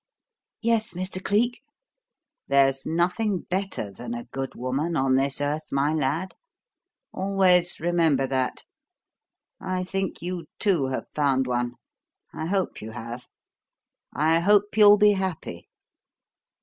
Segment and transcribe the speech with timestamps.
[0.63, 1.23] "Yes, Mr.
[1.23, 1.61] Cleek?"
[2.47, 6.33] "There's nothing better than a good woman on this earth, my lad.
[7.13, 8.63] Always remember that.
[9.59, 11.75] I think you, too, have found one.
[12.33, 13.27] I hope you have.
[14.11, 15.69] I hope you'll be happy.